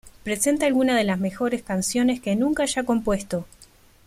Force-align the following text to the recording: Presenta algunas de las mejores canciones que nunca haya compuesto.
Presenta 0.23 0.65
algunas 0.65 0.95
de 0.97 1.03
las 1.03 1.19
mejores 1.19 1.61
canciones 1.61 2.19
que 2.19 2.35
nunca 2.35 2.63
haya 2.63 2.85
compuesto. 2.85 3.45